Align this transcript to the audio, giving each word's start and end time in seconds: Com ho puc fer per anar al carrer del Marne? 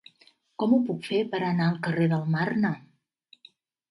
Com 0.61 0.71
ho 0.77 0.77
puc 0.85 1.03
fer 1.09 1.19
per 1.33 1.41
anar 1.49 1.67
al 1.73 1.77
carrer 1.87 2.07
del 2.13 2.25
Marne? 2.37 2.71